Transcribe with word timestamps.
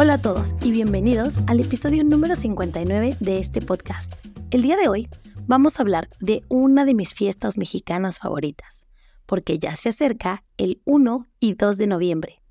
Hola 0.00 0.14
a 0.14 0.22
todos 0.22 0.54
y 0.62 0.70
bienvenidos 0.70 1.38
al 1.48 1.58
episodio 1.58 2.04
número 2.04 2.36
59 2.36 3.16
de 3.18 3.38
este 3.38 3.60
podcast. 3.60 4.12
El 4.52 4.62
día 4.62 4.76
de 4.76 4.88
hoy 4.88 5.08
vamos 5.48 5.78
a 5.78 5.82
hablar 5.82 6.08
de 6.20 6.44
una 6.48 6.84
de 6.84 6.94
mis 6.94 7.14
fiestas 7.14 7.58
mexicanas 7.58 8.20
favoritas, 8.20 8.86
porque 9.26 9.58
ya 9.58 9.74
se 9.74 9.88
acerca 9.88 10.44
el 10.56 10.80
1 10.84 11.26
y 11.40 11.54
2 11.54 11.76
de 11.78 11.86
noviembre. 11.88 12.42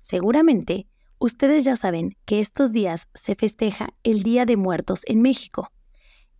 Seguramente 0.00 0.86
ustedes 1.18 1.64
ya 1.64 1.76
saben 1.76 2.16
que 2.24 2.40
estos 2.40 2.72
días 2.72 3.08
se 3.12 3.34
festeja 3.34 3.90
el 4.02 4.22
Día 4.22 4.46
de 4.46 4.56
Muertos 4.56 5.02
en 5.04 5.20
México. 5.20 5.70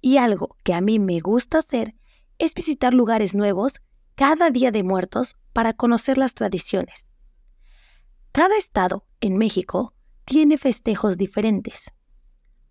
Y 0.01 0.17
algo 0.19 0.57
que 0.65 0.75
a 0.75 0.81
mí 0.81 0.99
me 0.99 1.21
gusta 1.21 1.59
hacer 1.59 1.95
es 2.39 2.55
visitar 2.55 2.95
lugares 2.95 3.35
nuevos 3.35 3.81
cada 4.15 4.51
Día 4.51 4.71
de 4.71 4.83
Muertos 4.83 5.37
para 5.53 5.73
conocer 5.73 6.19
las 6.19 6.35
tradiciones. 6.35 7.07
Cada 8.33 8.57
estado 8.57 9.07
en 9.21 9.37
México 9.37 9.95
tiene 10.25 10.59
festejos 10.59 11.17
diferentes. 11.17 11.93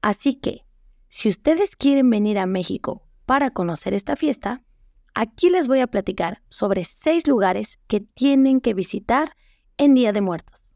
Así 0.02 0.36
que, 0.36 0.66
si 1.10 1.30
ustedes 1.30 1.76
quieren 1.76 2.10
venir 2.10 2.38
a 2.38 2.46
México 2.46 3.04
para 3.26 3.50
conocer 3.50 3.94
esta 3.94 4.16
fiesta, 4.16 4.64
aquí 5.14 5.50
les 5.50 5.68
voy 5.68 5.80
a 5.80 5.88
platicar 5.88 6.44
sobre 6.50 6.84
seis 6.84 7.28
lugares 7.28 7.80
que 7.88 8.02
tienen 8.02 8.62
que 8.62 8.74
visitar 8.74 9.36
en 9.78 9.94
Día 9.94 10.14
de 10.14 10.22
Muertos. 10.22 10.72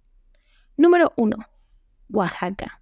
Número 0.78 1.14
1. 1.16 1.38
Oaxaca. 2.10 2.81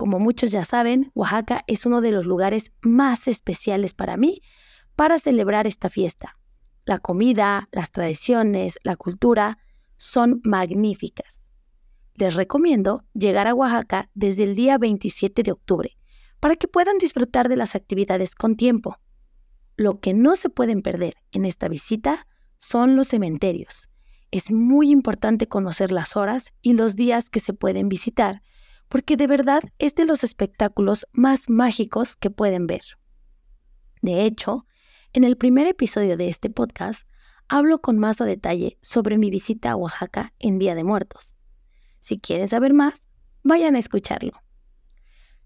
Como 0.00 0.18
muchos 0.18 0.50
ya 0.50 0.64
saben, 0.64 1.12
Oaxaca 1.14 1.62
es 1.66 1.84
uno 1.84 2.00
de 2.00 2.10
los 2.10 2.24
lugares 2.24 2.72
más 2.80 3.28
especiales 3.28 3.92
para 3.92 4.16
mí 4.16 4.40
para 4.96 5.18
celebrar 5.18 5.66
esta 5.66 5.90
fiesta. 5.90 6.38
La 6.86 6.98
comida, 6.98 7.68
las 7.70 7.92
tradiciones, 7.92 8.78
la 8.82 8.96
cultura 8.96 9.58
son 9.98 10.40
magníficas 10.42 11.40
les 12.20 12.34
recomiendo 12.34 13.04
llegar 13.14 13.46
a 13.46 13.54
Oaxaca 13.54 14.10
desde 14.14 14.44
el 14.44 14.54
día 14.54 14.78
27 14.78 15.42
de 15.42 15.52
octubre 15.52 15.96
para 16.38 16.56
que 16.56 16.68
puedan 16.68 16.98
disfrutar 16.98 17.48
de 17.48 17.56
las 17.56 17.74
actividades 17.74 18.34
con 18.34 18.56
tiempo. 18.56 18.98
Lo 19.76 20.00
que 20.00 20.14
no 20.14 20.36
se 20.36 20.50
pueden 20.50 20.82
perder 20.82 21.14
en 21.32 21.44
esta 21.44 21.68
visita 21.68 22.26
son 22.58 22.94
los 22.94 23.08
cementerios. 23.08 23.88
Es 24.30 24.50
muy 24.50 24.90
importante 24.90 25.48
conocer 25.48 25.92
las 25.92 26.16
horas 26.16 26.52
y 26.62 26.74
los 26.74 26.94
días 26.94 27.30
que 27.30 27.40
se 27.40 27.54
pueden 27.54 27.88
visitar, 27.88 28.42
porque 28.90 29.16
de 29.16 29.28
verdad 29.28 29.62
es 29.78 29.94
de 29.94 30.04
los 30.04 30.24
espectáculos 30.24 31.06
más 31.12 31.48
mágicos 31.48 32.16
que 32.16 32.28
pueden 32.28 32.66
ver. 32.66 32.82
De 34.02 34.24
hecho, 34.24 34.66
en 35.12 35.22
el 35.22 35.36
primer 35.36 35.68
episodio 35.68 36.16
de 36.16 36.28
este 36.28 36.50
podcast 36.50 37.06
hablo 37.48 37.80
con 37.80 37.98
más 37.98 38.20
a 38.20 38.24
detalle 38.24 38.78
sobre 38.82 39.16
mi 39.16 39.30
visita 39.30 39.70
a 39.70 39.76
Oaxaca 39.76 40.34
en 40.40 40.58
Día 40.58 40.74
de 40.74 40.82
Muertos. 40.82 41.36
Si 42.00 42.18
quieren 42.18 42.48
saber 42.48 42.74
más, 42.74 43.06
vayan 43.44 43.76
a 43.76 43.78
escucharlo. 43.78 44.32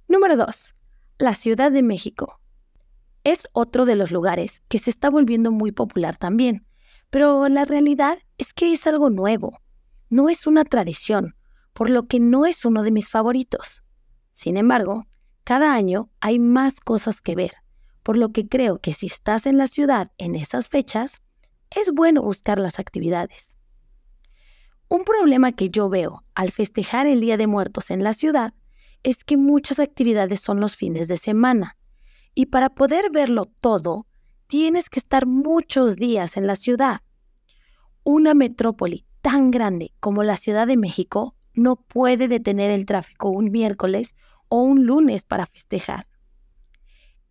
Número 0.09 0.37
2. 0.37 0.75
La 1.19 1.35
Ciudad 1.35 1.71
de 1.71 1.83
México. 1.83 2.41
Es 3.25 3.47
otro 3.53 3.85
de 3.85 3.95
los 3.95 4.11
lugares 4.11 4.63
que 4.69 4.79
se 4.79 4.89
está 4.89 5.11
volviendo 5.11 5.51
muy 5.51 5.71
popular 5.71 6.17
también, 6.17 6.67
pero 7.11 7.49
la 7.51 7.67
realidad 7.67 8.19
es 8.39 8.55
que 8.55 8.73
es 8.73 8.87
algo 8.87 9.11
nuevo. 9.11 9.61
No 10.09 10.31
es 10.31 10.47
una 10.47 10.65
tradición, 10.65 11.37
por 11.75 11.91
lo 11.91 12.07
que 12.07 12.21
no 12.21 12.47
es 12.47 12.65
uno 12.65 12.83
de 12.83 12.91
mis 12.91 13.11
favoritos. 13.11 13.83
Sin 14.33 14.57
embargo, 14.57 15.07
cada 15.45 15.75
año 15.75 16.11
hay 16.21 16.39
más 16.39 16.81
cosas 16.81 17.21
que 17.21 17.35
ver, 17.35 17.53
por 18.03 18.17
lo 18.17 18.31
que 18.31 18.49
creo 18.49 18.79
que 18.79 18.95
si 18.95 19.07
estás 19.07 19.45
en 19.45 19.59
la 19.59 19.67
ciudad 19.67 20.11
en 20.17 20.35
esas 20.35 20.69
fechas, 20.69 21.21
es 21.71 21.93
bueno 21.93 22.23
buscar 22.23 22.59
las 22.59 22.79
actividades. 22.79 23.59
Un 24.89 25.05
problema 25.05 25.53
que 25.53 25.69
yo 25.69 25.89
veo 25.89 26.25
al 26.35 26.51
festejar 26.53 27.07
el 27.07 27.21
Día 27.21 27.37
de 27.37 27.47
Muertos 27.47 27.91
en 27.91 28.05
la 28.05 28.13
ciudad 28.13 28.55
es 29.03 29.25
que 29.25 29.37
muchas 29.37 29.81
actividades 29.81 30.41
son 30.41 30.61
los 30.61 30.77
fines 30.77 31.09
de 31.09 31.17
semana. 31.17 31.77
Y 32.35 32.47
para 32.47 32.71
poder 32.71 33.11
verlo 33.11 33.47
todo, 33.61 34.07
tienes 34.47 34.89
que 34.89 35.01
estar 35.01 35.27
muchos 35.27 35.97
días 35.97 36.37
en 36.37 36.47
la 36.47 36.57
ciudad. 36.57 37.01
Una 38.03 38.35
metrópoli 38.35 39.07
tan 39.21 39.51
grande 39.51 39.93
como 40.01 40.23
la 40.23 40.37
Ciudad 40.37 40.67
de 40.67 40.77
México 40.77 41.35
no 41.55 41.77
puede 41.77 42.29
detener 42.29 42.71
el 42.71 42.87
tráfico 42.87 43.31
un 43.31 43.51
miércoles 43.51 44.17
o 44.49 44.63
un 44.63 44.87
lunes 44.87 45.25
para 45.25 45.47
festejar. 45.47 46.07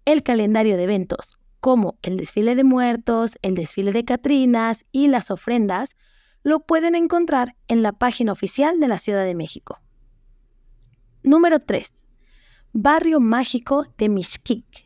El 0.05 0.23
calendario 0.23 0.77
de 0.77 0.83
eventos, 0.83 1.37
como 1.59 1.97
el 2.01 2.17
desfile 2.17 2.55
de 2.55 2.63
muertos, 2.63 3.37
el 3.41 3.55
desfile 3.55 3.91
de 3.91 4.03
Catrinas 4.03 4.85
y 4.91 5.07
las 5.07 5.31
ofrendas, 5.31 5.95
lo 6.43 6.59
pueden 6.59 6.95
encontrar 6.95 7.55
en 7.69 7.81
la 7.81 7.93
página 7.93 8.33
oficial 8.33 8.79
de 8.79 8.89
la 8.89 8.97
Ciudad 8.97 9.23
de 9.23 9.35
México. 9.35 9.79
Número 11.23 11.59
3. 11.59 12.03
Barrio 12.73 13.21
Mágico 13.21 13.85
de 13.97 14.09
Mixquic. 14.09 14.85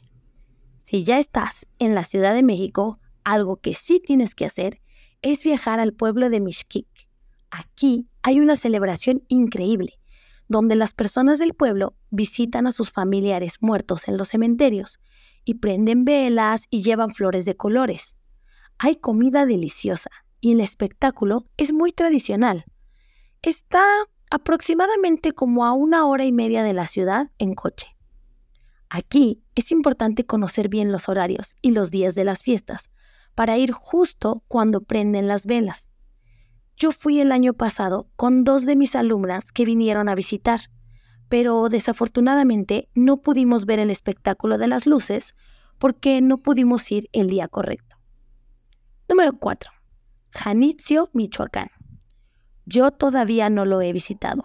Si 0.84 1.04
ya 1.04 1.18
estás 1.18 1.66
en 1.80 1.96
la 1.96 2.04
Ciudad 2.04 2.36
de 2.36 2.44
México, 2.44 3.00
algo 3.24 3.58
que 3.58 3.74
sí 3.74 4.00
tienes 4.00 4.36
que 4.36 4.46
hacer 4.46 4.80
es 5.24 5.44
viajar 5.44 5.80
al 5.80 5.94
pueblo 5.94 6.30
de 6.30 6.40
Mixquic. 6.40 6.88
Aquí 7.50 8.08
hay 8.28 8.42
una 8.42 8.58
celebración 8.58 9.24
increíble, 9.30 10.02
donde 10.50 10.76
las 10.76 10.94
personas 10.94 11.40
del 11.40 11.54
pueblo 11.54 11.96
visitan 12.10 12.68
a 12.68 12.74
sus 12.74 12.92
familiares 12.92 13.60
muertos 13.62 14.10
en 14.10 14.18
los 14.18 14.28
cementerios 14.28 15.00
y 15.46 15.54
prenden 15.54 16.04
velas 16.04 16.66
y 16.70 16.84
llevan 16.84 17.12
flores 17.12 17.46
de 17.46 17.56
colores. 17.56 18.18
Hay 18.80 18.98
comida 18.98 19.46
deliciosa 19.46 20.10
y 20.42 20.52
el 20.52 20.60
espectáculo 20.60 21.46
es 21.56 21.72
muy 21.72 21.94
tradicional. 21.94 22.66
Está 23.44 23.86
aproximadamente 24.30 25.32
como 25.32 25.66
a 25.66 25.72
una 25.72 26.06
hora 26.06 26.26
y 26.26 26.34
media 26.34 26.64
de 26.64 26.74
la 26.74 26.88
ciudad 26.88 27.32
en 27.38 27.54
coche. 27.54 27.96
Aquí 28.90 29.42
es 29.56 29.72
importante 29.72 30.26
conocer 30.26 30.68
bien 30.68 30.92
los 30.92 31.08
horarios 31.08 31.56
y 31.62 31.72
los 31.72 31.92
días 31.92 32.14
de 32.14 32.26
las 32.26 32.44
fiestas 32.44 32.90
para 33.36 33.58
ir 33.58 33.72
justo 33.72 34.44
cuando 34.50 34.82
prenden 34.82 35.30
las 35.30 35.46
velas. 35.46 35.90
Yo 36.78 36.92
fui 36.92 37.20
el 37.20 37.32
año 37.32 37.54
pasado 37.54 38.08
con 38.16 38.44
dos 38.44 38.68
de 38.68 38.76
mis 38.76 38.96
alumnas 38.96 39.52
que 39.52 39.66
vinieron 39.66 40.10
a 40.10 40.16
visitar, 40.16 40.60
pero 41.28 41.70
desafortunadamente 41.70 42.88
no 42.94 43.18
pudimos 43.24 43.66
ver 43.66 43.80
el 43.80 43.90
espectáculo 43.90 44.60
de 44.60 44.68
las 44.68 44.86
luces 44.86 45.34
porque 45.80 46.22
no 46.22 46.38
pudimos 46.38 46.92
ir 46.92 47.10
el 47.14 47.32
día 47.32 47.48
correcto. 47.48 47.98
Número 49.10 49.34
4. 49.34 49.72
Janitzio, 50.30 51.10
Michoacán. 51.14 51.72
Yo 52.68 52.92
todavía 52.92 53.50
no 53.50 53.66
lo 53.66 53.82
he 53.82 53.92
visitado, 53.92 54.44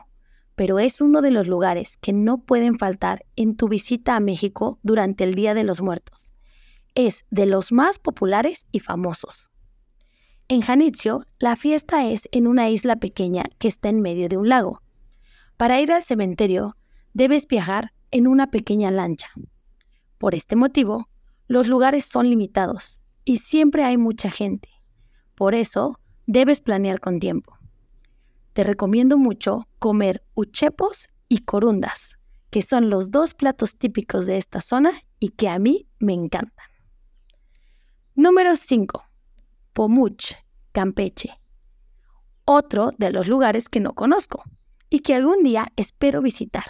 pero 0.55 0.79
es 0.79 1.03
uno 1.03 1.21
de 1.21 1.33
los 1.33 1.49
lugares 1.49 1.99
que 1.99 2.15
no 2.15 2.39
pueden 2.39 2.79
faltar 2.79 3.27
en 3.37 3.57
tu 3.57 3.69
visita 3.69 4.17
a 4.17 4.21
México 4.21 4.79
durante 4.83 5.25
el 5.25 5.35
Día 5.35 5.53
de 5.53 5.65
los 5.65 5.83
Muertos. 5.83 6.33
Es 6.95 7.27
de 7.31 7.45
los 7.45 7.73
más 7.73 7.99
populares 7.99 8.67
y 8.73 8.81
famosos. 8.81 9.52
En 10.53 10.61
Janitzio, 10.61 11.25
la 11.39 11.57
fiesta 11.57 12.07
es 12.09 12.29
en 12.31 12.47
una 12.47 12.69
isla 12.69 12.97
pequeña 12.97 13.45
que 13.59 13.69
está 13.69 13.89
en 13.89 14.03
medio 14.03 14.29
de 14.29 14.37
un 14.37 14.51
lago. 14.51 14.83
Para 15.57 15.81
ir 15.81 15.91
al 15.91 16.03
cementerio, 16.03 16.77
debes 17.15 17.49
viajar 17.49 17.95
en 18.11 18.27
una 18.27 18.51
pequeña 18.51 18.91
lancha. 18.91 19.31
Por 20.19 20.35
este 20.35 20.55
motivo, 20.55 21.09
los 21.49 21.69
lugares 21.69 22.05
son 22.05 22.29
limitados 22.29 23.01
y 23.25 23.39
siempre 23.39 23.83
hay 23.85 23.97
mucha 23.97 24.31
gente. 24.31 24.69
Por 25.37 25.55
eso, 25.55 25.99
debes 26.27 26.61
planear 26.61 27.01
con 27.01 27.19
tiempo. 27.19 27.57
Te 28.53 28.63
recomiendo 28.63 29.17
mucho 29.17 29.67
comer 29.79 30.23
uchepos 30.35 31.09
y 31.29 31.39
corundas, 31.39 32.19
que 32.51 32.61
son 32.61 32.91
los 32.91 33.11
dos 33.11 33.33
platos 33.33 33.79
típicos 33.79 34.27
de 34.27 34.37
esta 34.37 34.61
zona 34.61 35.01
y 35.19 35.31
que 35.31 35.49
a 35.49 35.59
mí 35.59 35.87
me 35.99 36.13
encantan. 36.13 36.67
Número 38.15 38.55
5. 38.55 39.03
Pomuch, 39.73 40.35
Campeche. 40.73 41.33
Otro 42.45 42.91
de 42.99 43.13
los 43.13 43.29
lugares 43.29 43.69
que 43.69 43.81
no 43.81 43.95
conozco 43.95 44.43
y 44.91 45.01
que 45.01 45.15
algún 45.15 45.43
día 45.43 45.73
espero 45.77 46.23
visitar, 46.23 46.65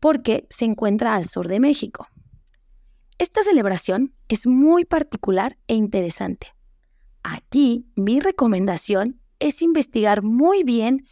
porque 0.00 0.46
se 0.50 0.64
encuentra 0.64 1.14
al 1.14 1.26
sur 1.26 1.48
de 1.48 1.60
México. 1.60 2.08
Esta 3.18 3.42
celebración 3.42 4.14
es 4.28 4.46
muy 4.46 4.84
particular 4.84 5.58
e 5.66 5.74
interesante 5.74 6.48
Aquí 7.30 7.86
mi 7.94 8.20
recomendación 8.20 9.20
es 9.38 9.60
investigar 9.60 10.22
muy 10.22 10.62
bien 10.64 11.06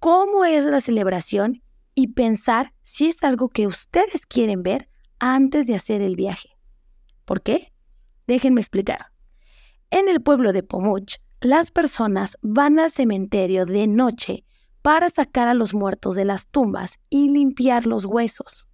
cómo 0.00 0.44
es 0.44 0.64
la 0.64 0.80
celebración 0.80 1.62
y 1.94 2.08
pensar 2.08 2.74
si 2.82 3.06
es 3.06 3.22
algo 3.22 3.48
que 3.48 3.68
ustedes 3.68 4.26
quieren 4.26 4.64
ver 4.64 4.88
antes 5.20 5.68
de 5.68 5.76
hacer 5.76 6.02
el 6.02 6.16
viaje. 6.16 6.48
¿Por 7.24 7.42
qué? 7.42 7.72
Déjenme 8.26 8.60
explicar. 8.60 9.12
En 9.90 10.08
el 10.08 10.20
pueblo 10.20 10.52
de 10.52 10.64
Pomuch, 10.64 11.18
las 11.44 11.70
personas 11.70 12.38
van 12.40 12.78
al 12.78 12.90
cementerio 12.90 13.66
de 13.66 13.86
noche 13.86 14.46
para 14.80 15.10
sacar 15.10 15.46
a 15.46 15.52
los 15.52 15.74
muertos 15.74 16.14
de 16.14 16.24
las 16.24 16.48
tumbas 16.48 16.98
y 17.10 17.28
limpiar 17.28 17.84
los 17.84 18.06
huesos. 18.06 18.66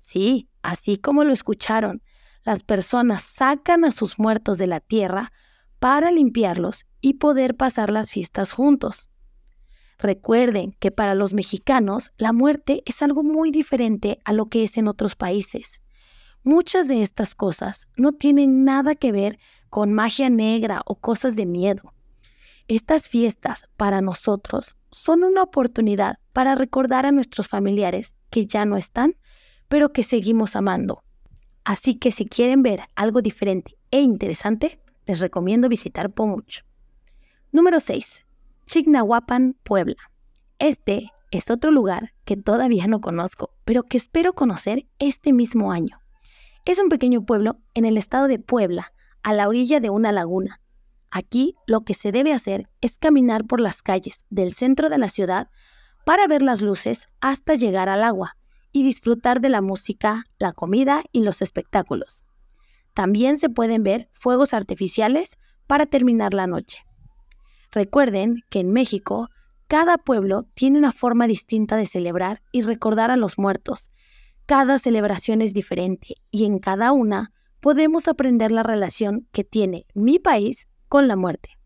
Sí, 0.00 0.48
así 0.60 0.96
como 0.96 1.22
lo 1.22 1.32
escucharon, 1.32 2.02
las 2.42 2.64
personas 2.64 3.22
sacan 3.22 3.84
a 3.84 3.92
sus 3.92 4.18
muertos 4.18 4.58
de 4.58 4.66
la 4.66 4.80
tierra 4.80 5.32
para 5.78 6.10
limpiarlos 6.10 6.84
y 7.00 7.14
poder 7.14 7.56
pasar 7.56 7.90
las 7.90 8.10
fiestas 8.10 8.54
juntos. 8.54 9.08
Recuerden 9.96 10.74
que 10.80 10.90
para 10.90 11.14
los 11.14 11.32
mexicanos 11.32 12.10
la 12.16 12.32
muerte 12.32 12.82
es 12.86 13.02
algo 13.02 13.22
muy 13.22 13.52
diferente 13.52 14.18
a 14.24 14.32
lo 14.32 14.46
que 14.46 14.64
es 14.64 14.76
en 14.78 14.88
otros 14.88 15.14
países. 15.14 15.80
Muchas 16.42 16.88
de 16.88 17.02
estas 17.02 17.36
cosas 17.36 17.86
no 17.96 18.10
tienen 18.10 18.64
nada 18.64 18.96
que 18.96 19.12
ver 19.12 19.38
con 19.68 19.92
magia 19.92 20.28
negra 20.28 20.82
o 20.86 20.96
cosas 20.96 21.36
de 21.36 21.46
miedo. 21.46 21.94
Estas 22.70 23.08
fiestas 23.08 23.64
para 23.76 24.00
nosotros 24.00 24.76
son 24.92 25.24
una 25.24 25.42
oportunidad 25.42 26.20
para 26.32 26.54
recordar 26.54 27.04
a 27.04 27.10
nuestros 27.10 27.48
familiares 27.48 28.14
que 28.30 28.46
ya 28.46 28.64
no 28.64 28.76
están, 28.76 29.16
pero 29.66 29.92
que 29.92 30.04
seguimos 30.04 30.54
amando. 30.54 31.02
Así 31.64 31.96
que 31.96 32.12
si 32.12 32.26
quieren 32.26 32.62
ver 32.62 32.82
algo 32.94 33.22
diferente 33.22 33.76
e 33.90 34.00
interesante, 34.00 34.80
les 35.04 35.18
recomiendo 35.18 35.68
visitar 35.68 36.10
Pomuch. 36.10 36.60
Número 37.50 37.80
6. 37.80 38.24
Chignahuapan, 38.66 39.56
Puebla. 39.64 39.96
Este 40.60 41.10
es 41.32 41.50
otro 41.50 41.72
lugar 41.72 42.12
que 42.24 42.36
todavía 42.36 42.86
no 42.86 43.00
conozco, 43.00 43.50
pero 43.64 43.82
que 43.82 43.96
espero 43.96 44.32
conocer 44.32 44.86
este 45.00 45.32
mismo 45.32 45.72
año. 45.72 45.98
Es 46.64 46.78
un 46.78 46.88
pequeño 46.88 47.26
pueblo 47.26 47.58
en 47.74 47.84
el 47.84 47.96
estado 47.96 48.28
de 48.28 48.38
Puebla, 48.38 48.92
a 49.24 49.34
la 49.34 49.48
orilla 49.48 49.80
de 49.80 49.90
una 49.90 50.12
laguna. 50.12 50.60
Aquí 51.10 51.56
lo 51.66 51.80
que 51.82 51.94
se 51.94 52.12
debe 52.12 52.32
hacer 52.32 52.68
es 52.80 52.98
caminar 52.98 53.44
por 53.44 53.60
las 53.60 53.82
calles 53.82 54.24
del 54.30 54.54
centro 54.54 54.88
de 54.88 54.98
la 54.98 55.08
ciudad 55.08 55.48
para 56.04 56.26
ver 56.26 56.42
las 56.42 56.62
luces 56.62 57.08
hasta 57.20 57.54
llegar 57.54 57.88
al 57.88 58.04
agua 58.04 58.36
y 58.72 58.84
disfrutar 58.84 59.40
de 59.40 59.48
la 59.48 59.60
música, 59.60 60.24
la 60.38 60.52
comida 60.52 61.02
y 61.12 61.22
los 61.22 61.42
espectáculos. 61.42 62.24
También 62.94 63.36
se 63.36 63.48
pueden 63.48 63.82
ver 63.82 64.08
fuegos 64.12 64.54
artificiales 64.54 65.36
para 65.66 65.86
terminar 65.86 66.34
la 66.34 66.46
noche. 66.46 66.84
Recuerden 67.72 68.42
que 68.50 68.60
en 68.60 68.72
México 68.72 69.28
cada 69.68 69.98
pueblo 69.98 70.46
tiene 70.54 70.78
una 70.78 70.92
forma 70.92 71.26
distinta 71.26 71.76
de 71.76 71.86
celebrar 71.86 72.42
y 72.50 72.62
recordar 72.62 73.10
a 73.10 73.16
los 73.16 73.38
muertos. 73.38 73.90
Cada 74.46 74.78
celebración 74.78 75.42
es 75.42 75.54
diferente 75.54 76.16
y 76.30 76.44
en 76.44 76.58
cada 76.58 76.90
una 76.92 77.32
podemos 77.60 78.08
aprender 78.08 78.50
la 78.50 78.64
relación 78.64 79.28
que 79.30 79.44
tiene 79.44 79.86
mi 79.94 80.18
país 80.18 80.66
con 80.90 81.08
la 81.08 81.14
muerte. 81.16 81.56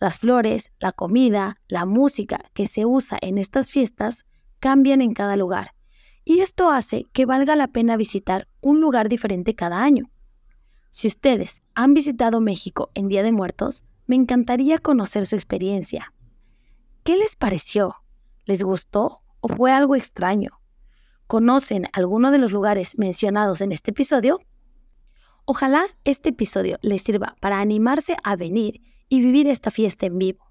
Las 0.00 0.18
flores, 0.18 0.72
la 0.80 0.92
comida, 0.92 1.60
la 1.68 1.84
música 1.84 2.50
que 2.54 2.66
se 2.66 2.86
usa 2.86 3.18
en 3.20 3.36
estas 3.36 3.70
fiestas 3.70 4.24
cambian 4.58 5.02
en 5.02 5.12
cada 5.12 5.36
lugar 5.36 5.74
y 6.24 6.40
esto 6.40 6.70
hace 6.70 7.04
que 7.12 7.26
valga 7.26 7.54
la 7.54 7.68
pena 7.68 7.98
visitar 7.98 8.48
un 8.62 8.80
lugar 8.80 9.10
diferente 9.10 9.54
cada 9.54 9.82
año. 9.82 10.10
Si 10.90 11.06
ustedes 11.06 11.62
han 11.74 11.92
visitado 11.92 12.40
México 12.40 12.90
en 12.94 13.08
Día 13.08 13.22
de 13.22 13.30
Muertos, 13.30 13.84
me 14.06 14.16
encantaría 14.16 14.78
conocer 14.78 15.26
su 15.26 15.36
experiencia. 15.36 16.14
¿Qué 17.04 17.18
les 17.18 17.36
pareció? 17.36 17.96
¿Les 18.46 18.62
gustó 18.62 19.20
o 19.40 19.48
fue 19.48 19.70
algo 19.70 19.96
extraño? 19.96 20.62
¿Conocen 21.26 21.88
alguno 21.92 22.30
de 22.30 22.38
los 22.38 22.52
lugares 22.52 22.96
mencionados 22.96 23.60
en 23.60 23.72
este 23.72 23.90
episodio? 23.90 24.40
Ojalá 25.52 25.86
este 26.04 26.28
episodio 26.28 26.78
les 26.80 27.02
sirva 27.02 27.34
para 27.40 27.58
animarse 27.58 28.16
a 28.22 28.36
venir 28.36 28.82
y 29.08 29.20
vivir 29.20 29.48
esta 29.48 29.72
fiesta 29.72 30.06
en 30.06 30.16
vivo. 30.16 30.46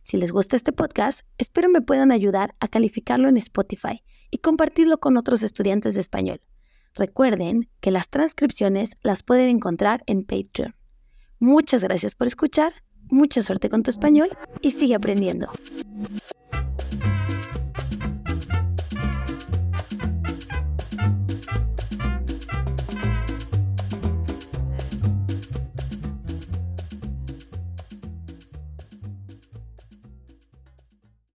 Si 0.03 0.15
les 0.15 0.31
gusta 0.31 0.55
este 0.55 0.71
podcast, 0.71 1.27
espero 1.37 1.67
me 1.67 1.81
puedan 1.81 2.13
ayudar 2.13 2.55
a 2.61 2.69
calificarlo 2.69 3.27
en 3.27 3.35
Spotify 3.35 4.01
y 4.31 4.37
compartirlo 4.37 5.01
con 5.01 5.17
otros 5.17 5.43
estudiantes 5.43 5.95
de 5.95 5.99
español. 5.99 6.39
Recuerden 6.95 7.69
que 7.81 7.91
las 7.91 8.09
transcripciones 8.09 8.95
las 9.01 9.21
pueden 9.21 9.49
encontrar 9.49 10.01
en 10.05 10.23
Patreon. 10.23 10.77
Muchas 11.39 11.83
gracias 11.83 12.15
por 12.15 12.27
escuchar, 12.27 12.71
mucha 13.13 13.41
suerte 13.41 13.69
con 13.69 13.83
tu 13.83 13.89
español 13.89 14.29
y 14.61 14.71
sigue 14.71 14.95
aprendiendo. 14.95 15.47